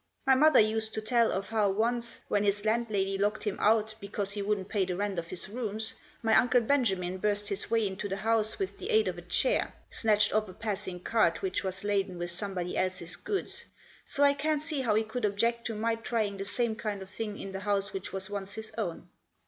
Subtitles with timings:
[0.25, 4.31] My mother used to tell of how once, when his landlady locked him out because
[4.31, 5.93] he wouldn't pay the rent of his rooms,
[6.23, 9.75] my Uncle Benjamin burst his way into the house with the aid of a chair,
[9.91, 13.65] snatched off a passing cart which was laden with somebody else's goods,
[14.03, 17.09] so I can't see how he could object to my trying the same kind of
[17.11, 19.07] thing in the house which was once his own.